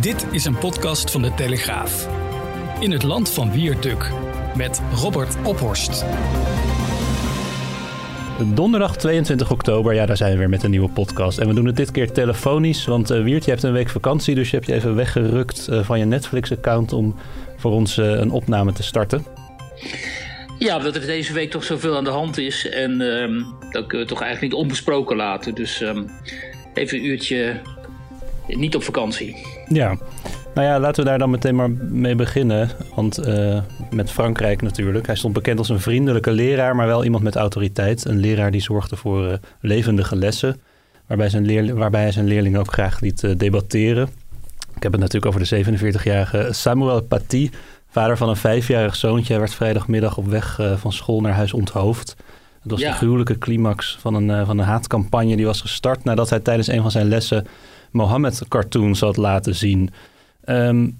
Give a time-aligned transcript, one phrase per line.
[0.00, 2.08] Dit is een podcast van de Telegraaf.
[2.80, 4.10] In het land van Wierduk
[4.56, 6.04] met Robert Ophorst.
[8.54, 11.38] Donderdag 22 oktober, ja, daar zijn we weer met een nieuwe podcast.
[11.38, 14.34] En we doen het dit keer telefonisch, want uh, Wiert, je hebt een week vakantie,
[14.34, 17.14] dus je hebt je even weggerukt uh, van je Netflix-account om
[17.56, 19.24] voor ons uh, een opname te starten.
[20.58, 24.06] Ja, omdat er deze week toch zoveel aan de hand is en um, dat kunnen
[24.06, 25.54] we toch eigenlijk niet onbesproken laten.
[25.54, 26.10] Dus um,
[26.74, 27.60] even een uurtje
[28.46, 29.57] niet op vakantie.
[29.68, 29.96] Ja,
[30.54, 32.70] nou ja, laten we daar dan meteen maar mee beginnen.
[32.94, 33.58] Want uh,
[33.90, 35.06] met Frankrijk natuurlijk.
[35.06, 38.04] Hij stond bekend als een vriendelijke leraar, maar wel iemand met autoriteit.
[38.04, 40.60] Een leraar die zorgde voor uh, levendige lessen.
[41.06, 44.08] Waarbij, zijn leer, waarbij hij zijn leerlingen ook graag liet uh, debatteren.
[44.76, 47.50] Ik heb het natuurlijk over de 47-jarige Samuel Paty.
[47.90, 49.32] Vader van een vijfjarig zoontje.
[49.32, 52.16] Hij werd vrijdagmiddag op weg van school naar huis onthoofd.
[52.62, 52.90] Het was ja.
[52.90, 56.82] de gruwelijke climax van een, van een haatcampagne die was gestart nadat hij tijdens een
[56.82, 57.46] van zijn lessen
[57.90, 59.90] Mohammed-cartoons had laten zien.
[60.44, 60.98] Um,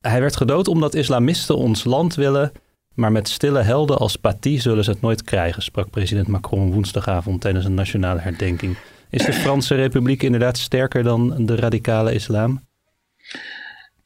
[0.00, 2.52] hij werd gedood omdat islamisten ons land willen,
[2.94, 7.40] maar met stille helden als Paty zullen ze het nooit krijgen, sprak president Macron woensdagavond
[7.40, 8.76] tijdens een nationale herdenking.
[9.10, 12.64] Is de Franse Republiek inderdaad sterker dan de radicale islam?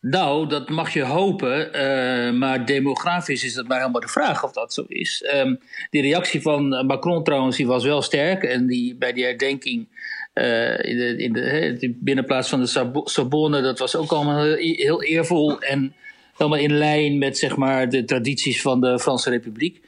[0.00, 4.52] Nou, dat mag je hopen, uh, maar demografisch is dat maar helemaal de vraag of
[4.52, 5.30] dat zo is.
[5.34, 9.88] Um, die reactie van Macron trouwens, die was wel sterk en die, bij die herdenking
[10.32, 15.94] in, de, in de, binnenplaats van de Sorbonne, dat was ook allemaal heel, eervol en
[16.36, 19.80] helemaal in lijn met zeg maar, de tradities van de Franse Republiek.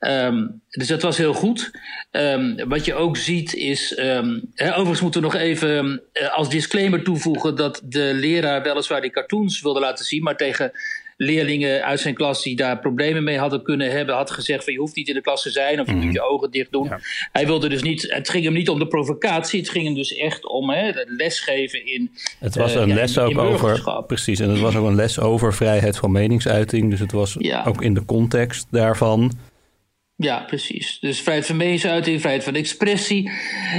[0.00, 1.70] Um, dus dat was heel goed.
[2.10, 3.98] Um, wat je ook ziet is.
[3.98, 9.10] Um, hè, overigens moeten we nog even als disclaimer toevoegen dat de leraar weliswaar die
[9.10, 10.72] cartoons wilde laten zien, maar tegen
[11.22, 14.78] leerlingen uit zijn klas die daar problemen mee hadden kunnen hebben, had gezegd van je
[14.78, 16.04] hoeft niet in de klas te zijn of je mm.
[16.04, 16.84] moet je ogen dicht doen.
[16.84, 17.00] Ja.
[17.32, 20.14] Hij wilde dus niet, het ging hem niet om de provocatie, het ging hem dus
[20.14, 22.10] echt om hè, lesgeven in.
[22.38, 24.86] Het was een uh, les ja, in, ook in over, precies, en het was ook
[24.86, 27.64] een les over vrijheid van meningsuiting, dus het was ja.
[27.64, 29.32] ook in de context daarvan.
[30.16, 30.98] Ja, precies.
[31.00, 33.30] Dus vrijheid van meningsuiting, vrijheid van expressie.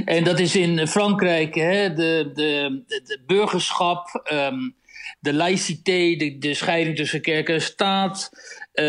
[0.05, 4.23] En dat is in Frankrijk hè, de, de, de, de burgerschap.
[4.33, 4.75] Um,
[5.21, 8.29] de laïcité, de, de scheiding tussen kerk en staat,
[8.73, 8.85] uh,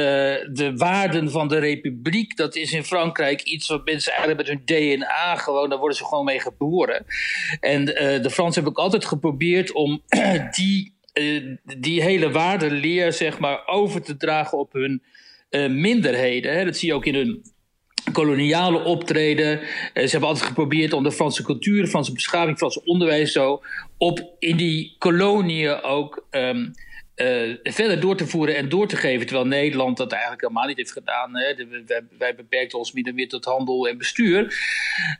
[0.52, 4.64] de waarden van de republiek, dat is in Frankrijk iets wat mensen eigenlijk met hun
[4.64, 7.04] DNA gewoon, daar worden ze gewoon mee geboren.
[7.60, 10.02] En uh, de Fransen hebben ook altijd geprobeerd om
[10.56, 15.02] die, uh, die hele waardeleer, zeg maar, over te dragen op hun
[15.80, 16.52] minderheden.
[16.52, 16.64] Hè.
[16.64, 17.51] Dat zie je ook in hun
[18.12, 19.60] koloniale optreden.
[19.94, 23.62] ze hebben altijd geprobeerd om de Franse cultuur, Franse beschaving, Franse onderwijs zo
[23.98, 26.72] op in die koloniën ook um,
[27.16, 29.26] uh, verder door te voeren en door te geven.
[29.26, 31.36] Terwijl Nederland dat eigenlijk helemaal niet heeft gedaan.
[31.36, 31.54] Hè.
[31.86, 34.54] Wij, wij, beperkten ons midden meer tot handel en bestuur.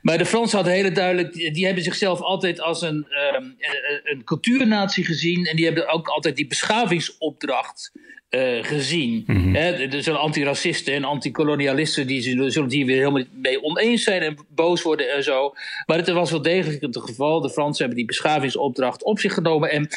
[0.01, 1.33] Maar de Fransen hadden hele duidelijk.
[1.33, 3.55] Die hebben zichzelf altijd als een, um,
[4.03, 5.45] een cultuurnatie gezien.
[5.45, 7.91] En die hebben ook altijd die beschavingsopdracht
[8.35, 9.23] uh, gezien.
[9.27, 9.55] Mm -hmm.
[9.55, 12.21] er antiracisten en anticolonialisten die
[12.51, 15.53] zullen hier weer helemaal mee oneens zijn en boos worden en zo.
[15.85, 17.41] Maar het was wel degelijk het geval.
[17.41, 19.71] De Fransen hebben die beschavingsopdracht op zich genomen.
[19.71, 19.87] En,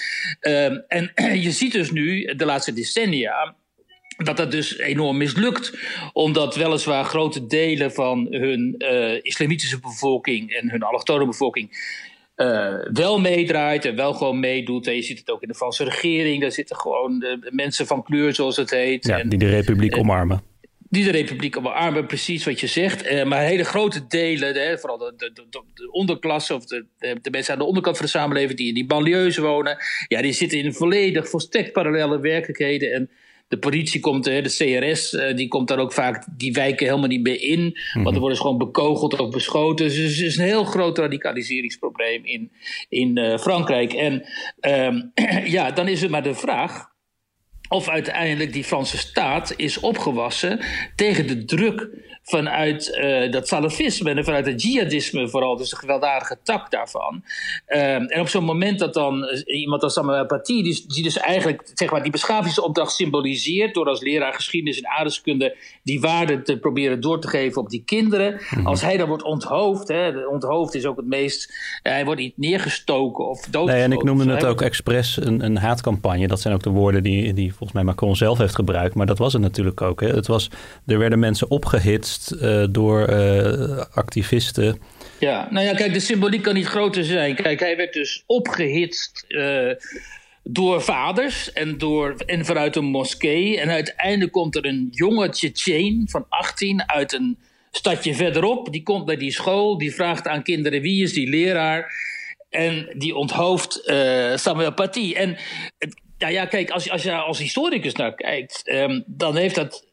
[0.40, 1.12] uh, en
[1.46, 3.54] je ziet dus nu, de laatste decennia,
[4.16, 5.78] dat dat dus enorm mislukt.
[6.12, 11.70] Omdat weliswaar grote delen van hun uh, islamitische bevolking en hun allochtone bevolking
[12.36, 14.86] uh, wel meedraait en wel gewoon meedoet.
[14.86, 16.40] En je ziet het ook in de Franse regering.
[16.40, 19.06] Daar zitten gewoon de mensen van kleur, zoals het heet.
[19.06, 20.42] Ja, en, die de republiek en, omarmen.
[20.88, 23.06] Die de republiek omarmen, precies wat je zegt.
[23.06, 27.30] Uh, maar hele grote delen, hè, vooral de, de, de, de onderklasse of de, de,
[27.30, 29.76] mensen aan de onderkant van de samenleving die in die banlieues wonen.
[30.08, 32.92] Ja, die zitten in volledig volstrekt parallele werkelijkheden.
[32.92, 33.10] En
[33.48, 37.22] de politie komt, de CRS, uh, die komt daar ook vaak, die wijken helemaal niet
[37.22, 37.78] meer in.
[37.92, 39.86] Want er worden ze gewoon bekogeld of beschoten.
[39.86, 42.52] Dus het is een heel groot radicaliseringsprobleem in,
[42.88, 43.92] in uh, Frankrijk.
[43.92, 44.24] En
[44.60, 45.12] um,
[45.56, 46.94] ja, dan is het maar de vraag.
[47.68, 50.60] Of uiteindelijk die Franse staat is opgewassen
[50.94, 51.88] tegen de druk
[52.28, 57.22] vanuit uh, dat salafisme en vanuit het jihadisme vooral, dus de gewelddadige tak daarvan.
[57.68, 61.18] Uh, en op zo'n moment dat dan uh, iemand als Samuel Paty, die, die, dus
[61.18, 66.58] eigenlijk zeg maar, die beschavingsopdracht symboliseert door als leraar geschiedenis en aardeskunde die waarde te
[66.58, 68.40] proberen door te geven op die kinderen.
[68.48, 68.66] -hmm.
[68.66, 73.28] Als hij dan wordt onthoofd, hè, onthoofd is ook het meest, hij wordt niet neergestoken
[73.28, 73.74] of doodgeschoten.
[73.74, 76.26] Nee, en ik noemde het ook expres een, een haatcampagne.
[76.26, 79.18] Dat zijn ook de woorden die, die volgens mij Macron zelf heeft gebruikt, maar dat
[79.18, 80.00] was het natuurlijk ook.
[80.00, 80.08] Hè.
[80.08, 80.50] Het was,
[80.86, 84.80] er werden mensen opgehitst uh, door uh, activisten.
[85.18, 87.34] Ja, nou ja, kijk, de symboliek kan niet groter zijn.
[87.34, 89.70] Kijk, hij werd dus opgehitst uh,
[90.42, 93.60] door vaders en, door, en vanuit een moskee.
[93.60, 97.38] En uiteindelijk komt er een jonge Tsjetsjeen van 18 uit een
[97.70, 98.72] stadje verderop.
[98.72, 101.92] Die komt bij die school, die vraagt aan kinderen wie is die leraar.
[102.50, 103.82] En die onthoofd
[104.34, 105.14] Samuel Paty.
[105.16, 105.36] En
[106.18, 109.86] nou ja, kijk, als, als je als historicus naar kijkt, um, dan heeft dat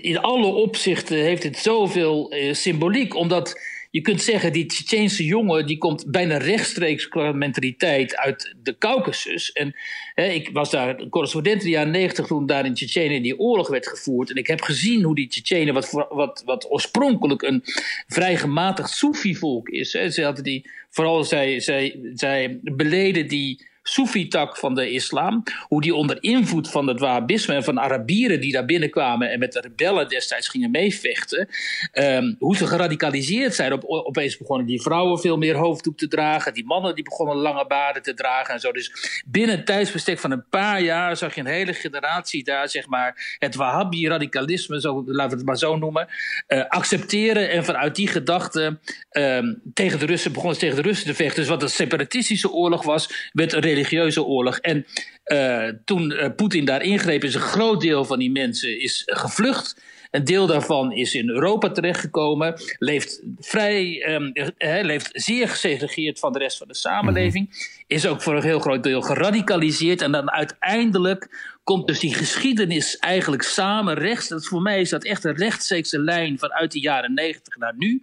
[0.00, 3.14] in alle opzichten heeft het zoveel uh, symboliek.
[3.14, 3.60] Omdat
[3.90, 5.66] je kunt zeggen, die Tsjetsjeense jongen...
[5.66, 9.52] die komt bijna rechtstreeks qua mentaliteit uit de Caucasus.
[9.52, 9.74] En
[10.14, 12.26] ik was daar correspondent in de jaren negentig...
[12.26, 14.30] toen daar in Tsjetsjenië die oorlog werd gevoerd.
[14.30, 15.74] En ik heb gezien hoe die Tsjetsjenen...
[15.74, 17.62] wat, wat, wat oorspronkelijk een
[18.06, 19.90] vrij gematigd Soefi-volk is.
[19.90, 25.42] Ze hadden die, vooral zij, zij, zij beleden die Soefi-tak van de islam.
[25.68, 29.52] Hoe die onder invloed van het Wahhabisme en van Arabieren die daar binnenkwamen en met
[29.52, 31.48] de rebellen destijds gingen meevechten.
[31.92, 33.72] Um, hoe ze geradicaliseerd zijn.
[33.72, 36.54] Op, opeens begonnen die vrouwen veel meer hoofddoek te dragen.
[36.54, 38.72] Die mannen die begonnen lange baarden te dragen en zo.
[38.72, 42.86] Dus binnen een tijdsbestek van een paar jaar zag je een hele generatie daar, zeg
[42.86, 46.08] maar, het Wahhabi-radicalisme, laten we het maar zo noemen,
[46.48, 47.50] uh, accepteren.
[47.50, 48.78] En vanuit die gedachte
[49.10, 51.40] um, tegen de Russen begonnen ze tegen de Russen te vechten.
[51.40, 54.58] Dus wat een separatistische oorlog was, werd een religieuze oorlog.
[54.58, 54.86] En
[55.26, 59.82] uh, toen uh, Poetin daar ingreep, is een groot deel van die mensen is gevlucht.
[60.10, 66.32] Een deel daarvan is in Europa terechtgekomen, leeft vrij, um, he, leeft zeer gesegregeerd van
[66.32, 67.84] de rest van de samenleving, mm -hmm.
[67.86, 72.96] is ook voor een heel groot deel geradicaliseerd en dan uiteindelijk komt dus die geschiedenis
[72.96, 74.28] eigenlijk samen rechts.
[74.28, 78.02] Dat voor mij is dat echt een rechtstreekse lijn vanuit de jaren negentig naar nu.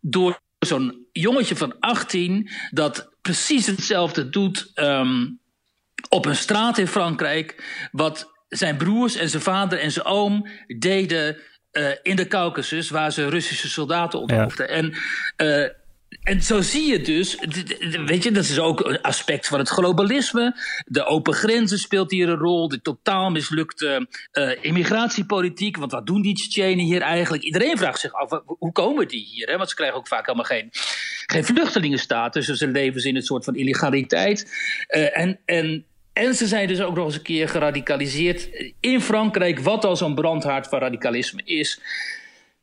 [0.00, 5.40] Door zo'n jongetje van 18 dat precies hetzelfde doet um,
[6.08, 7.64] op een straat in Frankrijk.
[7.92, 11.36] Wat zijn broers en zijn vader en zijn oom deden
[11.72, 14.66] uh, in de Caucasus, waar ze Russische soldaten onthoofden.
[14.66, 14.72] Ja.
[14.72, 14.94] En
[15.36, 15.68] uh,
[16.22, 17.38] en zo zie je dus,
[18.06, 20.56] weet je, dat is ook een aspect van het globalisme.
[20.84, 22.68] De open grenzen speelt hier een rol.
[22.68, 25.76] De totaal mislukte uh, immigratiepolitiek.
[25.76, 27.42] Want wat doen die Tsjetsjenen hier eigenlijk?
[27.42, 29.48] Iedereen vraagt zich af, hoe komen die hier?
[29.48, 29.56] Hè?
[29.56, 30.68] Want ze krijgen ook vaak helemaal geen,
[31.26, 32.46] geen vluchtelingenstatus.
[32.46, 34.52] Dus ze leven in een soort van illegaliteit.
[34.88, 38.48] Uh, en, en en ze zijn dus ook nog eens een keer geradicaliseerd
[38.80, 41.80] in Frankrijk, wat al zo'n brandhaard van radicalisme is.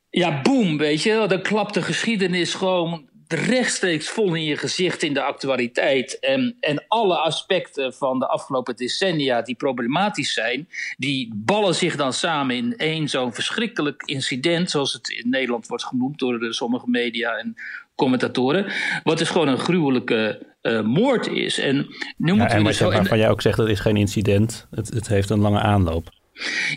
[0.10, 5.14] Ja, boem, weet je, dan klapt de geschiedenis gewoon rechtstreeks vol in je gezicht in
[5.14, 6.20] de actualiteit.
[6.20, 12.14] En, en alle aspecten van de afgelopen decennia die problematisch zijn, die ballen zich dan
[12.14, 16.90] samen in één zo'n verschrikkelijk incident, zoals het in Nederland wordt genoemd door de sommige
[16.90, 17.56] media en
[17.96, 18.72] commentatoren.
[19.04, 21.60] Wat dus gewoon een gruwelijke uh, moord is.
[21.60, 21.76] En
[22.18, 23.70] nu ja, moeten en we wat dus je, zo- en- waarvan jij ook zegt, dat
[23.70, 24.68] is geen incident.
[24.72, 26.10] Het, het heeft een lange aanloop.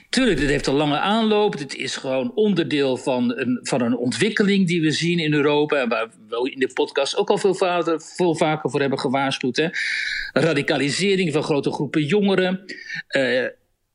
[0.08, 1.58] Tuurlijk, dit heeft een lange aanloop.
[1.58, 5.76] Dit is gewoon onderdeel van een, van een ontwikkeling die we zien in Europa.
[5.76, 9.56] En waar we in de podcast ook al veel, vaker, veel vaker voor hebben gewaarschuwd.
[9.56, 9.68] Hè.
[10.32, 12.64] Radicalisering van grote groepen jongeren.
[13.16, 13.42] Uh,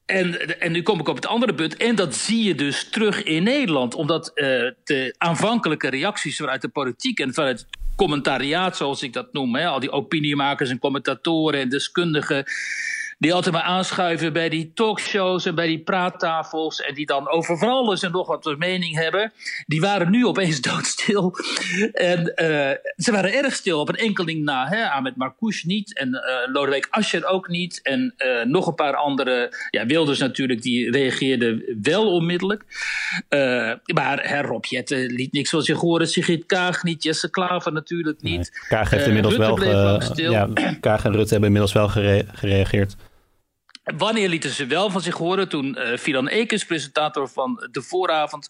[0.05, 1.77] en, en nu kom ik op het andere punt.
[1.77, 3.95] En dat zie je dus terug in Nederland.
[3.95, 4.45] Omdat uh,
[4.83, 9.55] de aanvankelijke reacties vanuit de politiek en vanuit het commentariaat, zoals ik dat noem.
[9.55, 12.45] Hè, al die opiniemakers en commentatoren en deskundigen
[13.17, 17.57] die altijd maar aanschuiven bij die talkshows en bij die praattafels en die dan over
[17.57, 19.31] van alles en nog wat een mening hebben,
[19.65, 21.35] die waren nu opeens doodstil.
[21.93, 24.67] En uh, ze waren erg stil op een enkeling na.
[24.67, 24.89] Hè?
[24.89, 29.67] Ahmed Marcouch niet en uh, Lodewijk Asscher ook niet en uh, nog een paar andere.
[29.69, 32.63] Ja, Wilders natuurlijk, die reageerde wel onmiddellijk.
[33.93, 38.21] maar hè, Rob Jetten liet niks van zich horen, Sigrid Kaag niet, Jesse Klaver natuurlijk
[38.21, 38.37] niet.
[38.37, 39.63] Nee, Kaag heeft inmiddels wel...
[40.15, 42.95] ja, Kaag en Rutte hebben inmiddels wel gere gereageerd.
[43.85, 45.49] Wanneer lieten ze wel van zich horen?
[45.49, 48.47] Toen uh, Fidan Ekens, presentator van de vooravond,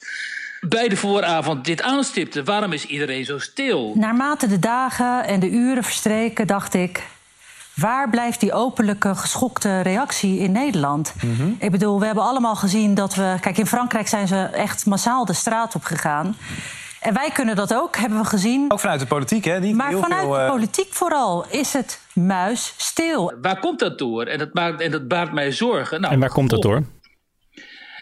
[0.62, 2.44] bij de vooravond dit aanstipte.
[2.44, 3.94] Waarom is iedereen zo stil?
[3.96, 7.04] Naarmate de dagen en de uren verstreken, dacht ik.
[7.74, 11.14] Waar blijft die openlijke geschokte reactie in Nederland?
[11.22, 11.56] Mm -hmm.
[11.60, 13.38] Ik bedoel, we hebben allemaal gezien dat we.
[13.42, 16.36] Kijk, in Frankrijk zijn ze echt massaal de straat op gegaan.
[17.06, 18.72] En wij kunnen dat ook, hebben we gezien.
[18.72, 19.60] Ook vanuit de politiek, hè?
[19.60, 23.34] Niet maar heel vanuit veel, de eh, politiek vooral is het muis stil.
[23.42, 24.26] Waar komt dat door?
[24.26, 26.02] En dat, maakt, en dat baart mij zorgen.
[26.02, 26.84] Nou, En waar komt dat door?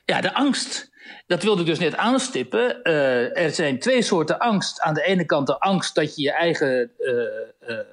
[0.06, 0.92] Ja, de angst.
[1.28, 2.84] Dat wilde ik dus net aanstippen.
[2.84, 4.82] Eh, er zijn twee soorten angst.
[4.82, 7.86] Aan de ene kant de angst dat je je eigen eh, eh,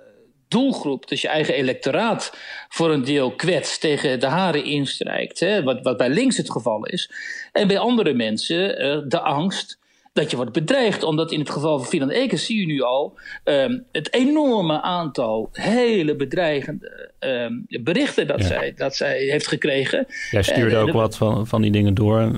[0.50, 2.36] doelgroep, dus je eigen electoraat,
[2.68, 5.40] voor een deel kwetst, tegen de haren instrijkt.
[5.40, 5.62] Hè?
[5.62, 7.10] Wat, wat bij links het geval is.
[7.52, 9.79] En bij andere mensen eh, de angst
[10.20, 11.02] dat je wordt bedreigd.
[11.02, 15.48] Omdat in het geval van Finan Ekers zie je nu al ehm, het enorme aantal
[15.52, 18.46] hele bedreigende ehm, berichten dat, Ja.
[18.46, 20.06] zij, dat zij heeft gekregen.
[20.30, 22.30] Jij stuurde En, ook wat van, van die dingen door.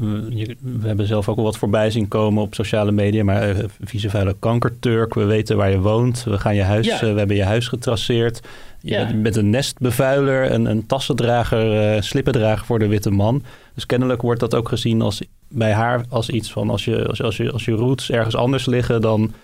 [0.60, 3.24] We, hebben zelf ook al wat voorbij zien komen op sociale media.
[3.24, 6.24] Maar eh, vieze vuile kankerturk, we weten waar je woont.
[6.24, 6.94] We, gaan je huis, Ja.
[6.94, 8.40] eh, we hebben je huis getraceerd.
[8.80, 9.12] Je Ja.
[9.14, 13.42] bent, een nestbevuiler, een, een tassendrager, eh, slippendrager voor de witte man.
[13.74, 15.22] Dus kennelijk wordt dat ook gezien als,
[15.52, 16.70] bij haar als iets van...
[16.70, 19.34] Als je, als, als, je, als je roots ergens anders liggen, dan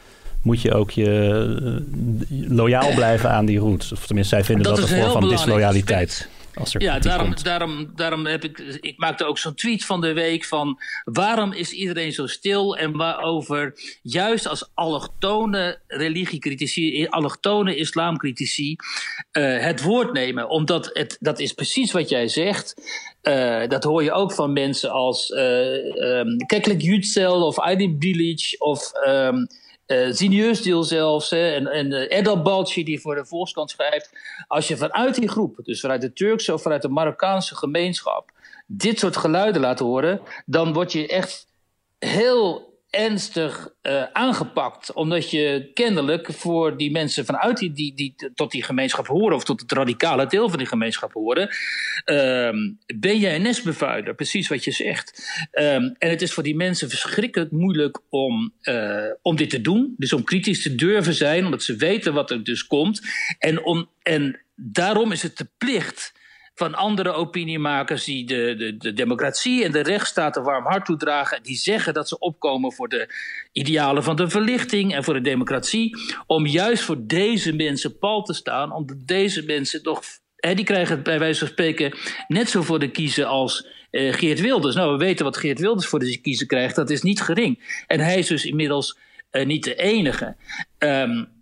[0.43, 1.81] moet je ook je
[2.29, 3.93] eh, loyaal blijven aan die roots.
[3.93, 6.29] Of tenminste, zij vinden dat, is een vorm van disloyaliteit.
[6.59, 7.45] Als er Ja, daarom, komt.
[7.45, 8.59] daarom, daarom heb ik.
[8.81, 10.79] Ik maakte ook zo'n tweet van de week van.
[11.05, 12.77] Waarom is iedereen zo stil?
[12.77, 13.73] En waarover
[14.03, 18.77] juist als allochtone religiecritici, allochtone islamcritici.
[19.31, 20.49] eh, het woord nemen.
[20.49, 22.75] Omdat het, dat is precies wat jij zegt.
[23.21, 28.55] Eh, dat hoor je ook van mensen als uh, um, Keklik Yücel of Aydin Bilic
[28.59, 28.93] of.
[29.07, 29.47] Um,
[29.89, 31.67] uh, Zinieusdeel zelfs, hè, en,
[32.11, 34.13] en Balci die voor de Volkskrant schrijft.
[34.47, 38.31] Als je vanuit die groep, dus vanuit de Turkse of vanuit de Marokkaanse gemeenschap,
[38.67, 41.47] dit soort geluiden laat horen, dan word je echt
[41.99, 44.93] heel ernstig uh, aangepakt.
[44.93, 49.45] Omdat je kennelijk voor die mensen vanuit die, die, die tot die gemeenschap horen, of
[49.45, 51.49] tot het radicale deel van die gemeenschap horen,
[52.05, 55.31] um, ben jij een nestbevuiler, precies wat je zegt.
[55.53, 59.95] Um, en het is voor die mensen verschrikkelijk moeilijk om, uh, om dit te doen.
[59.97, 63.01] Dus om kritisch te durven zijn, omdat ze weten wat er dus komt.
[63.39, 66.13] En, om, en daarom is het de plicht
[66.59, 71.43] van andere opiniemakers die de, de, de democratie en de rechtsstaat een warm hart toedragen.
[71.43, 73.15] Die zeggen dat ze opkomen voor de
[73.53, 75.97] idealen van de verlichting en voor de democratie.
[76.27, 78.73] Om juist voor deze mensen pal te staan.
[78.73, 80.03] Omdat deze mensen toch.
[80.37, 81.95] Hè, die krijgen het bij wijze van spreken
[82.29, 84.75] net zo voor de kiezen als uh, Geert Wilders.
[84.75, 86.77] Nou, we weten wat Geert Wilders voor de kiezen krijgt.
[86.77, 87.83] Dat is niet gering.
[87.87, 88.99] En hij is dus inmiddels
[89.33, 90.37] uh, niet de enige.
[90.79, 91.38] Um,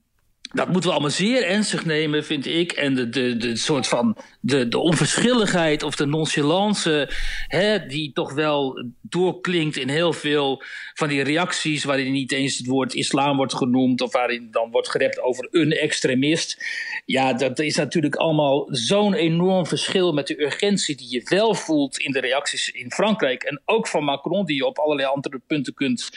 [0.57, 2.73] dat moeten we allemaal zeer ernstig nemen, vind ik.
[2.73, 7.11] En de, de, de soort van de, de onverschilligheid of de nonchalance,
[7.47, 10.63] hè, die toch wel doorklinkt in heel veel
[10.95, 14.91] van die reacties, waarin niet eens het woord islam wordt genoemd, of waarin dan wordt
[14.91, 16.65] gerept over een extremist.
[17.05, 21.99] Ja, dat is natuurlijk allemaal zo'n enorm verschil met de urgentie die je wel voelt
[21.99, 23.43] in de reacties in Frankrijk.
[23.43, 26.11] En ook van Macron, die je op allerlei andere punten kunt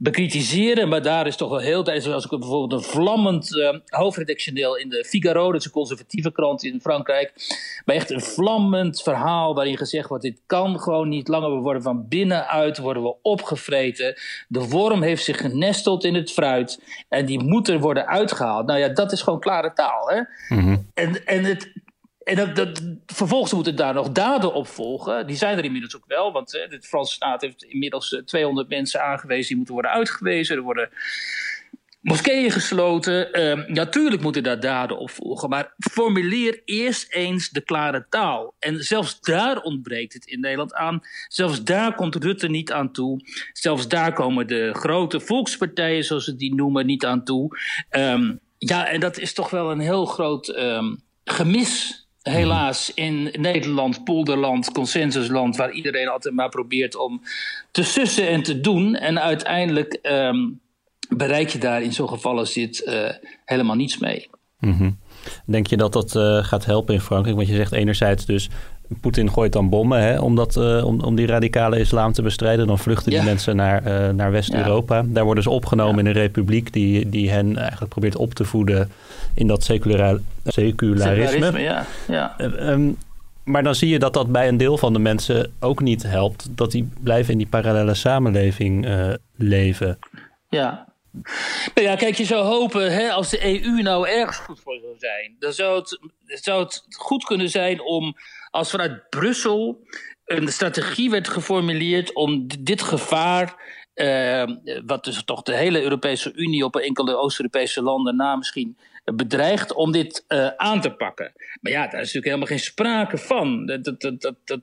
[0.00, 0.88] bekritiseren.
[0.88, 4.88] Maar daar is toch wel heel tijdens, als ik bijvoorbeeld een vlammend uh, hoofdredactioneel in
[4.88, 7.32] de Figaro, dat is een conservatieve krant in Frankrijk,
[7.84, 11.54] maar echt een vlammend verhaal waarin gezegd wordt: dit kan gewoon niet langer.
[11.54, 14.14] We worden van binnenuit worden we opgevreten.
[14.48, 18.66] De worm heeft zich genesteld in het fruit en die moet er worden uitgehaald.
[18.66, 20.08] Nou ja, dat is gewoon klare taal.
[20.08, 20.20] Hè?
[20.54, 20.86] Mm-hmm.
[20.94, 21.72] En, en het.
[22.28, 25.26] En dat, vervolgens moeten daar nog daden op volgen.
[25.26, 26.32] Die zijn er inmiddels ook wel.
[26.32, 29.46] Want hè, de Franse staat heeft inmiddels 200 mensen aangewezen.
[29.46, 30.56] Die moeten worden uitgewezen.
[30.56, 30.90] Er worden
[32.00, 33.28] moskeeën gesloten.
[33.72, 35.48] Natuurlijk moeten daar daden op volgen.
[35.48, 38.54] Maar formuleer eerst eens de klare taal.
[38.58, 41.00] En zelfs daar ontbreekt het in Nederland aan.
[41.28, 43.20] Zelfs daar komt Rutte niet aan toe.
[43.52, 47.58] Zelfs daar komen de grote volkspartijen, zoals ze die noemen, niet aan toe.
[47.90, 54.04] Um, ja, en dat is toch wel een heel groot um, gemis helaas in Nederland,
[54.04, 57.22] polderland, consensusland, waar iedereen altijd maar probeert om
[57.70, 58.94] te sussen en te doen.
[58.94, 60.60] En uiteindelijk um,
[61.08, 63.10] bereik je daar in zo'n geval als dit uh,
[63.44, 64.30] helemaal niets mee.
[64.58, 64.98] Mm-hmm.
[65.46, 67.36] Denk je dat dat uh, gaat helpen in Frankrijk?
[67.36, 68.48] Want je zegt enerzijds dus,
[69.00, 72.66] Poetin gooit dan bommen hè, om, dat, uh, om, om die radicale islam te bestrijden.
[72.66, 73.24] Dan vluchten die ja.
[73.24, 74.96] mensen naar, uh, naar West-Europa.
[74.96, 75.04] Ja.
[75.06, 76.00] Daar worden ze opgenomen ja.
[76.00, 78.90] in een republiek die, die hen eigenlijk probeert op te voeden
[79.34, 81.26] in dat seculari secularisme.
[81.26, 81.86] secularisme ja.
[82.08, 82.34] Ja.
[82.70, 82.96] Um,
[83.44, 86.46] maar dan zie je dat dat bij een deel van de mensen ook niet helpt.
[86.50, 88.88] Dat die blijven in die parallele samenleving
[89.36, 89.98] leven.
[90.48, 90.88] Ja,
[91.74, 94.94] nou ja, kijk, je zou hopen, hè, als de EU nou ergens goed voor zou
[94.98, 98.16] zijn, dan zou het, zou het goed kunnen zijn om,
[98.50, 99.86] als vanuit Brussel
[100.24, 103.54] een strategie werd geformuleerd om dit gevaar,
[103.94, 104.44] eh,
[104.86, 109.92] wat dus toch de hele Europese Unie op enkele Oost-Europese landen na misschien bedreigt, om
[109.92, 111.32] dit uh, aan te pakken.
[111.60, 113.66] Maar ja, daar is natuurlijk helemaal geen sprake van.
[113.66, 114.60] Dat, dat, dat, dat,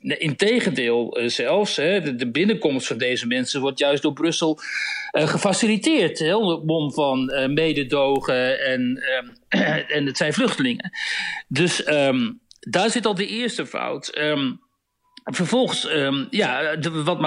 [0.00, 4.58] Integendeel uh, zelfs, hè, de, binnenkomst van deze mensen wordt juist door Brussel
[5.10, 6.18] gefaciliteerd.
[6.18, 9.02] Hè, onder bom van mededogen en,
[9.96, 10.90] en het zijn vluchtelingen.
[11.48, 14.18] Dus um, daar zit al de eerste fout.
[14.18, 14.64] Um,
[15.32, 17.20] Vervolgens, um, ja, wat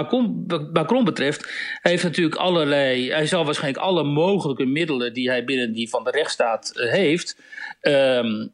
[0.73, 3.11] Macron, betreft, heeft natuurlijk allerlei.
[3.11, 7.41] Hij zal waarschijnlijk alle mogelijke middelen die hij binnen die van de rechtsstaat uh, heeft,
[7.81, 8.53] um,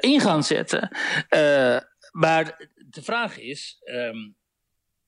[0.00, 0.88] in gaan zetten.
[2.12, 3.78] maar de vraag is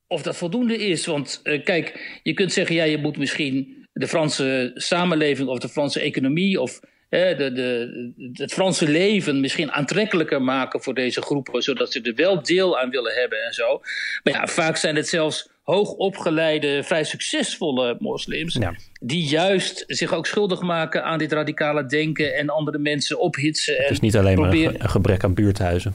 [0.07, 1.07] of dat voldoende is.
[1.07, 6.01] Want kijk, je kunt zeggen, ja, je moet misschien de Franse samenleving of de Franse
[6.01, 12.01] economie of de, de, het Franse leven misschien aantrekkelijker maken voor deze groepen, zodat ze
[12.01, 13.81] er wel deel aan willen hebben en zo.
[14.23, 18.75] Maar ja, vaak zijn het zelfs hoogopgeleide, vrij succesvolle moslims, ja.
[19.01, 23.77] die juist zich ook schuldig maken aan dit radicale denken en andere mensen ophitsen.
[23.77, 25.95] Het is niet alleen maar een gebrek aan buurthuizen.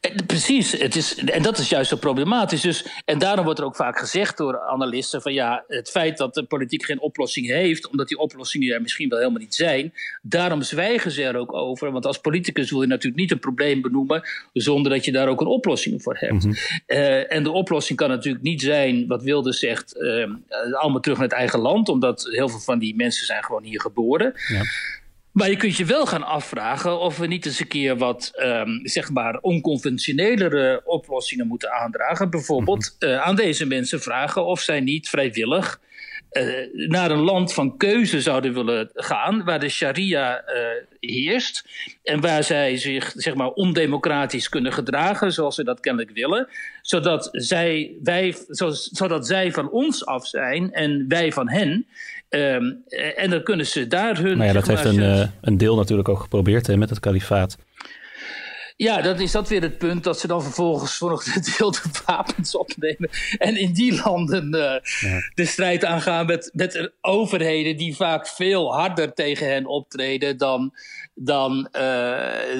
[0.00, 2.60] Eh, precies, het is, en dat is juist zo problematisch.
[2.60, 6.34] Dus, en daarom wordt er ook vaak gezegd door analisten: van ja, het feit dat
[6.34, 10.62] de politiek geen oplossing heeft, omdat die oplossingen er misschien wel helemaal niet zijn, daarom
[10.62, 11.92] zwijgen ze er ook over.
[11.92, 14.22] Want als politicus wil je natuurlijk niet een probleem benoemen
[14.52, 16.44] zonder dat je daar ook een oplossing voor hebt.
[16.44, 20.26] Mm uh, en de oplossing kan natuurlijk niet zijn, wat Wilde zegt, uh,
[20.72, 23.80] allemaal terug naar het eigen land, omdat heel veel van die mensen zijn gewoon hier
[23.80, 24.32] geboren.
[24.48, 24.62] Ja.
[25.32, 28.80] Maar je kunt je wel gaan afvragen of we niet eens een keer wat um,
[28.82, 32.30] zeg maar onconventionelere oplossingen moeten aandragen.
[32.30, 35.80] Bijvoorbeeld uh, aan deze mensen vragen of zij niet vrijwillig
[36.32, 41.68] uh, naar een land van keuze zouden willen gaan, waar de sharia uh, heerst
[42.02, 46.48] en waar zij zich zeg maar ondemocratisch kunnen gedragen, zoals ze dat kennelijk willen,
[46.82, 48.36] zodat zij, wij,
[48.90, 51.86] zodat zij van ons af zijn en wij van hen.
[52.28, 52.82] Um,
[53.16, 54.36] en dan kunnen ze daar hun.
[54.36, 57.56] Nou ja, dat heeft een, uh, een deel natuurlijk ook geprobeerd hè, met het kalifaat.
[58.80, 61.70] Ja, dan is dat weer het punt dat ze dan vervolgens voor nog de deel
[61.70, 63.10] de wapens opnemen.
[63.38, 65.30] En in die landen uh, ja.
[65.34, 70.74] de strijd aangaan met, met overheden die vaak veel harder tegen hen optreden dan,
[71.22, 71.80] dan uh,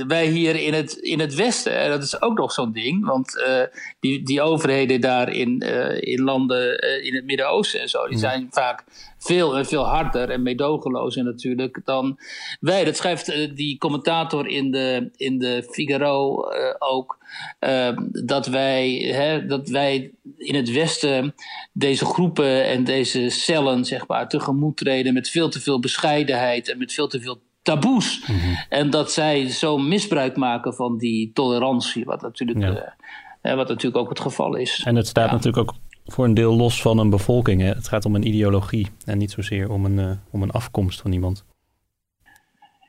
[0.07, 1.79] wij hier in het, in het Westen.
[1.79, 3.63] En dat is ook nog zo'n ding, want uh,
[4.01, 5.59] die, die overheden daar in,
[6.01, 8.85] in landen in het Midden-Oosten en zo, die zijn vaak
[9.19, 12.19] veel en veel harder en meedogenlozer natuurlijk dan
[12.61, 12.85] wij.
[12.85, 16.45] Dat schrijft die commentator in de, in de Figaro
[16.79, 17.19] ook.
[17.61, 17.89] Uh,
[18.25, 21.35] dat, wij, hè, dat wij in het Westen
[21.73, 26.79] deze groepen en deze cellen zeg maar, tegemoet treden met veel te veel bescheidenheid en
[26.79, 28.27] met veel te veel taboes.
[28.27, 28.57] Mm -hmm.
[28.69, 32.95] En dat zij zo misbruik maken van die tolerantie, wat natuurlijk,
[33.43, 33.57] ja.
[33.57, 34.83] wat natuurlijk ook het geval is.
[34.85, 35.35] En het staat ja.
[35.35, 37.61] natuurlijk ook voor een deel los van een bevolking.
[37.61, 37.69] Hè?
[37.69, 41.13] Het gaat om een ideologie en niet zozeer om een, uh, om een afkomst van
[41.13, 41.45] iemand.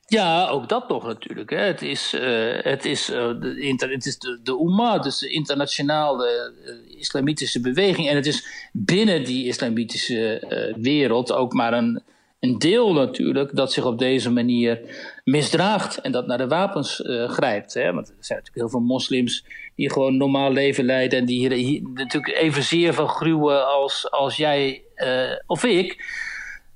[0.05, 1.49] Ja, ook dat nog natuurlijk.
[1.49, 1.57] Hè.
[1.57, 2.21] Het is, uh,
[2.63, 6.53] het is, uh, de, inter, het is de, de Umma, dus de internationale
[6.97, 8.07] islamitische beweging.
[8.09, 12.03] En het is binnen die islamitische wereld ook maar een,
[12.41, 14.81] een deel natuurlijk dat zich op deze manier
[15.23, 17.73] misdraagt en dat naar de wapens grijpt.
[17.73, 17.93] Hè.
[17.93, 21.51] Want er zijn natuurlijk heel veel moslims die gewoon normaal leven leiden en die hier,
[21.51, 26.19] hier natuurlijk evenzeer van gruwen als, als jij uh, of ik.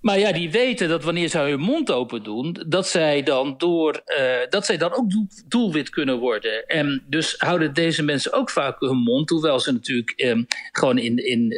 [0.02, 4.02] Maar ja, die weten dat wanneer zij hun mond open doen, dat zij dan, door,
[4.20, 5.12] uh, dat zij dan ook
[5.48, 6.66] doelwit kunnen worden.
[6.66, 11.18] En dus houden deze mensen ook vaak hun mond, hoewel ze natuurlijk um, gewoon in,
[11.18, 11.52] in,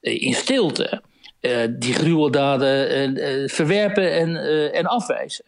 [0.00, 1.02] in stilte
[1.78, 4.36] die gruweldaden verwerpen en,
[4.72, 5.44] en afwijzen.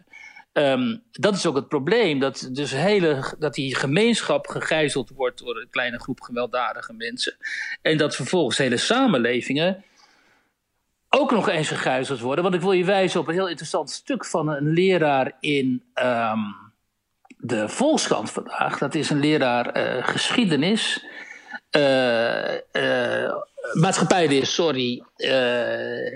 [0.57, 5.57] Um, dat is ook het probleem, dat, dus hele, dat die gemeenschap gegijzeld wordt door
[5.57, 7.37] een kleine groep gewelddadige mensen.
[7.83, 9.85] En dat vervolgens hele samenlevingen
[11.09, 12.45] ook nog eens gegijzeld worden.
[12.45, 16.57] Want ik wil je wijzen op een heel interessant stuk van een leraar in um,
[17.37, 18.79] de Volkskrant vandaag.
[18.79, 21.05] Dat is een leraar geschiedenis.
[23.75, 25.03] Maatschappijleer, sorry,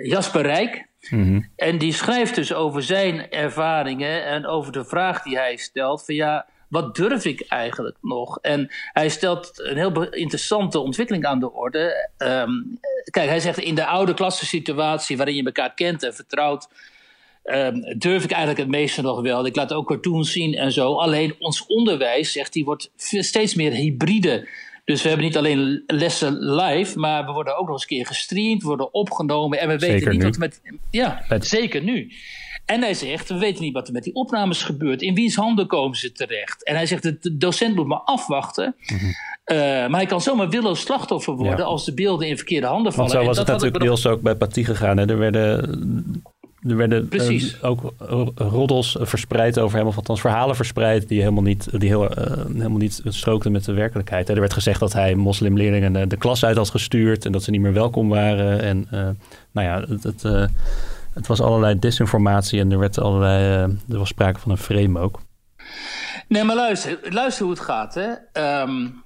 [0.03, 0.87] Jasper Rijk.
[1.11, 1.51] Mm -hmm.
[1.57, 6.15] En die schrijft dus over zijn ervaringen en over de vraag die hij stelt: van
[6.15, 8.39] ja, wat durf ik eigenlijk nog?
[8.41, 12.11] En hij stelt een heel interessante ontwikkeling aan de orde.
[12.19, 12.79] Um,
[13.11, 16.69] kijk, hij zegt in de oude klassensituatie waarin je elkaar kent en vertrouwt.
[17.45, 19.47] Um, durf ik eigenlijk het meeste nog wel.
[19.47, 20.95] Ik laat ook cartoons zien en zo.
[20.95, 24.49] Alleen ons onderwijs, zegt hij, wordt steeds meer hybride.
[24.89, 28.07] Dus we hebben niet alleen lessen live, maar we worden ook nog eens een keer
[28.07, 29.61] gestreamd, worden opgenomen.
[29.61, 30.27] En we zeker weten niet nu.
[30.27, 30.81] wat er met.
[30.91, 31.47] Ja, het...
[31.47, 32.13] zeker nu.
[32.65, 35.03] En hij zegt, we weten niet wat er met die opnames gebeurt.
[35.03, 36.65] In wiens handen komen ze terecht?
[36.65, 38.75] En hij zegt, de docent moet maar afwachten.
[38.87, 39.09] Mm -hmm.
[39.09, 41.59] uh, maar hij kan zomaar willoos slachtoffer worden...
[41.59, 41.65] Ja.
[41.65, 43.11] als de beelden in verkeerde handen vallen.
[43.11, 44.97] Want zo was het natuurlijk deels ook bij Pathie gegaan.
[44.97, 45.09] Hè?
[45.09, 46.23] Er werden
[46.69, 47.63] er werden Precies.
[47.63, 47.95] ook
[48.35, 52.09] roddels verspreid over hem, of althans verhalen verspreid die helemaal niet, die heel,
[52.53, 54.29] helemaal niet strookten met de werkelijkheid.
[54.29, 57.61] Er werd gezegd dat hij moslimleerlingen de klas uit had gestuurd en dat ze niet
[57.61, 58.61] meer welkom waren.
[58.63, 58.87] En
[59.53, 60.23] nou ja, het, het,
[61.13, 65.21] het, was allerlei desinformatie en er, werd allerlei, er was sprake van een frame ook.
[66.29, 67.95] Nee, maar luister, luister hoe het gaat.
[67.95, 68.11] Hè.
[68.63, 69.03] Um,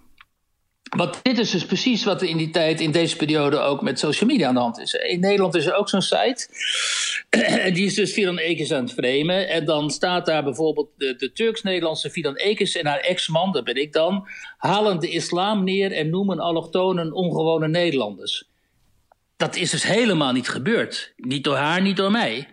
[0.96, 3.98] want dit is dus precies wat er in die tijd, in deze periode ook met
[3.98, 4.92] social media aan de hand is.
[4.94, 6.48] In Nederland is er ook zo'n site.
[7.74, 9.48] die is dus Fidan Ekers aan het framen.
[9.48, 13.76] En dan staat daar bijvoorbeeld de, de Turks-Nederlandse Fidan Ekers en haar ex-man, dat ben
[13.76, 18.44] ik dan, halen de islam neer en noemen allochtonen ongewone Nederlanders.
[19.36, 21.12] Dat is dus helemaal niet gebeurd.
[21.16, 22.48] Niet door haar, niet door mij.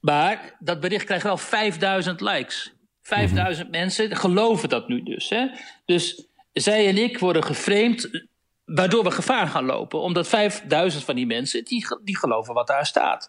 [0.00, 2.72] Maar dat bericht krijgt wel 5000 likes.
[3.02, 3.78] 5000 mhm.
[3.78, 5.28] mensen geloven dat nu dus.
[5.28, 5.46] Hè?
[5.84, 6.27] Dus
[6.60, 8.26] zij en ik worden geframed,
[8.64, 10.00] waardoor we gevaar gaan lopen.
[10.00, 13.28] Omdat 5000 van die mensen, die, die geloven wat daar staat.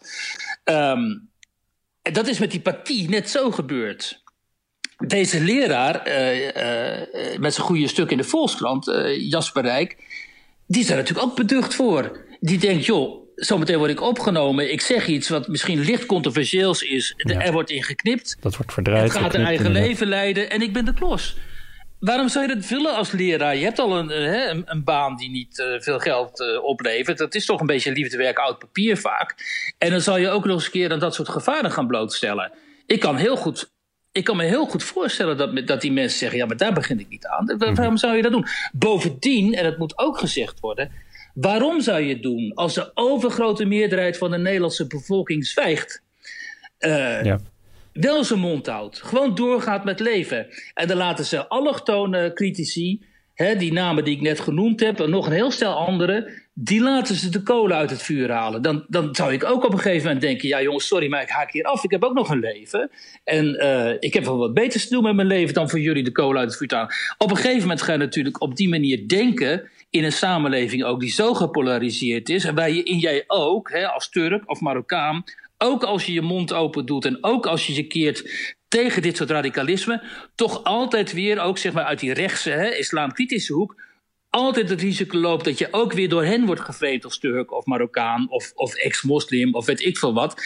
[0.63, 1.29] Um,
[2.01, 4.23] en dat is met die pathie net zo gebeurd.
[4.97, 9.97] Deze leraar, uh, uh, met zijn goede stuk in de Volkskrant, uh, Jasper Rijk,
[10.67, 12.25] die is daar natuurlijk ook beducht voor.
[12.39, 14.71] Die denkt, joh, zometeen word ik opgenomen.
[14.71, 17.13] Ik zeg iets wat misschien licht controversieels is.
[17.17, 18.37] Er wordt in geknipt.
[18.39, 19.13] Dat wordt verdraaid.
[19.13, 21.37] Het gaat een eigen leven leiden en ik ben de klos.
[21.99, 23.55] Waarom zou je dat willen als leraar?
[23.55, 27.17] Je hebt al een, eh, een, een baan die niet uh, veel geld uh, oplevert.
[27.17, 29.35] Dat is toch een beetje liefdewerk oud papier vaak.
[29.77, 32.51] En dan zal je ook nog eens een keer aan dat soort gevaren gaan blootstellen.
[32.85, 33.71] Ik kan, heel goed,
[34.11, 36.37] ik kan me heel goed voorstellen dat, dat die mensen zeggen...
[36.37, 37.43] ja, maar daar begin ik niet aan.
[37.43, 37.75] Mhm.
[37.75, 38.45] Waarom zou je dat doen?
[38.71, 40.91] Bovendien, en het moet ook gezegd worden...
[41.33, 46.01] waarom zou je het doen als de overgrote meerderheid van de Nederlandse bevolking zwijgt?
[46.79, 47.39] ja
[47.93, 49.01] wel zijn mond houdt.
[49.01, 50.47] Gewoon doorgaat met leven.
[50.73, 53.01] En dan laten ze allochtone critici,
[53.33, 56.81] hè, die namen die ik net genoemd heb, en nog een heel stel andere, die
[56.81, 58.61] laten ze de kolen uit het vuur halen.
[58.61, 61.29] Dan, dan zou ik ook op een gegeven moment denken: ja, jongens, sorry, maar ik
[61.29, 61.83] haak hier af.
[61.83, 62.91] Ik heb ook nog een leven.
[63.23, 66.03] En uh, ik heb wel wat beters te doen met mijn leven dan voor jullie
[66.03, 66.93] de kolen uit het vuur te halen.
[67.17, 69.69] Op een gegeven moment ga je natuurlijk op die manier denken.
[69.89, 72.43] In een samenleving ook die zo gepolariseerd is.
[72.43, 75.23] En waar je in jij ook, hè, als Turk of Marokkaan,
[75.63, 79.17] ook als je je mond open doet en ook als je je keert tegen dit
[79.17, 80.03] soort radicalisme,
[80.35, 83.81] toch altijd weer, ook zeg maar uit die rechtse, hè, islamkritische hoek,
[84.29, 87.65] altijd het risico loopt dat je ook weer door hen wordt gevreemd als Turk of
[87.65, 90.43] Marokkaan of, of ex-moslim of weet ik veel wat.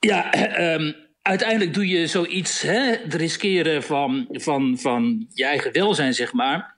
[0.00, 0.34] Ja,
[0.74, 6.32] um, uiteindelijk doe je zoiets, hè, het riskeren van, van, van je eigen welzijn, zeg
[6.32, 6.76] maar.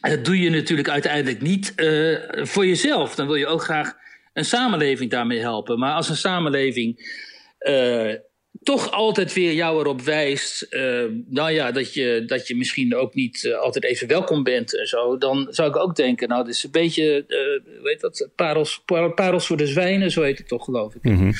[0.00, 3.14] Dat doe je natuurlijk uiteindelijk niet uh, voor jezelf.
[3.14, 3.94] Dan wil je ook graag
[4.32, 5.78] een samenleving daarmee helpen.
[5.78, 7.18] Maar als een samenleving
[7.60, 8.14] uh,
[8.62, 13.14] toch altijd weer jou erop wijst, uh, nou ja, dat je, dat je misschien ook
[13.14, 16.54] niet uh, altijd even welkom bent en zo, dan zou ik ook denken, nou, dit
[16.54, 17.24] is een beetje,
[17.82, 18.82] weet dat, parels,
[19.14, 21.02] parels voor de zwijnen, zo heet het toch, geloof ik.
[21.02, 21.32] Mm -hmm.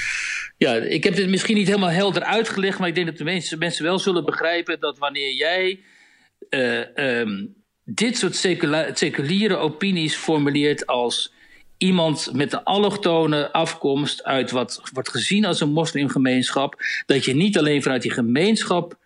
[0.56, 3.58] Ja, ik heb dit misschien niet helemaal helder uitgelegd, maar ik denk dat de mensen,
[3.58, 5.80] mensen wel zullen begrijpen dat wanneer jij
[6.94, 8.36] um, dit soort
[8.94, 11.32] seculiere opinies formuleert als
[11.82, 16.74] iemand met de allochtone afkomst uit wat wordt gezien als een moslimgemeenschap,
[17.06, 18.98] dat je niet alleen vanuit die gemeenschap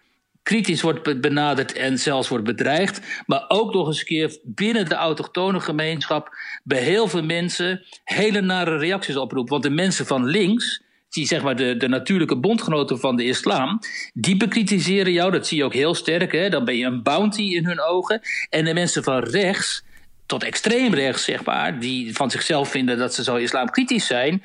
[0.42, 4.94] kritisch wordt benaderd en zelfs wordt bedreigd, maar ook nog eens een keer binnen de
[4.94, 9.50] autochtone gemeenschap bij heel veel mensen hele nare reacties oproept.
[9.50, 13.78] Want de mensen van links, die zeg maar de, de natuurlijke bondgenoten van de islam,
[14.14, 16.48] die bekritiseren jou, dat zie je ook heel sterk, hè?
[16.48, 18.20] dan ben je een bounty in hun ogen.
[18.50, 19.84] En de mensen van rechts,
[20.34, 24.42] tot extreem rechts, zeg maar, die van zichzelf vinden dat ze zo islamkritisch zijn,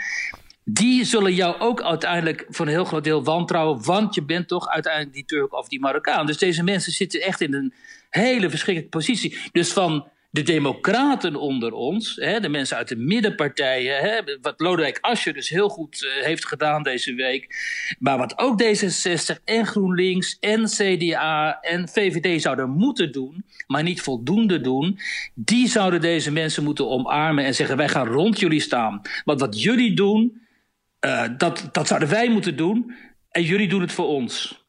[0.63, 4.67] die zullen jou ook uiteindelijk voor een heel groot deel wantrouwen, want je bent toch
[4.67, 6.25] uiteindelijk die Turk of die Marokkaan.
[6.25, 7.73] Dus deze mensen zitten echt in een
[8.09, 9.37] hele verschrikkelijke positie.
[9.51, 14.97] Dus van de democraten onder ons, hè, de mensen uit de middenpartijen, hè, wat Lodewijk
[15.01, 17.55] Asscher dus heel goed uh, heeft gedaan deze week,
[17.99, 24.01] maar wat ook D66 en GroenLinks en CDA en VVD zouden moeten doen, maar niet
[24.01, 24.99] voldoende doen,
[25.33, 29.01] die zouden deze mensen moeten omarmen en zeggen wij gaan rond jullie staan.
[29.23, 30.41] Want wat jullie doen,
[31.05, 32.93] uh, dat, dat zouden wij moeten doen
[33.29, 34.63] en jullie doen het voor ons.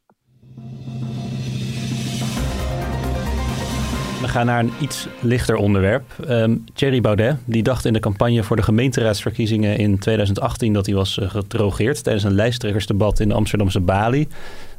[4.20, 6.04] We gaan naar een iets lichter onderwerp.
[6.28, 10.94] Um, Thierry Baudet die dacht in de campagne voor de gemeenteraadsverkiezingen in 2018 dat hij
[10.94, 14.28] was uh, gedrogeerd tijdens een lijsttrekkersdebat in de Amsterdamse Bali.